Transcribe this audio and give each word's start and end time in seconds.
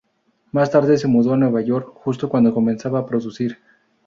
Más 0.51 0.71
tarde 0.71 0.97
se 0.97 1.07
mudó 1.07 1.35
a 1.35 1.37
Nueva 1.37 1.61
York, 1.61 1.89
justo 1.93 2.27
cuando 2.27 2.55
comenzaba 2.55 2.97
a 2.97 3.05
producir. 3.05 3.59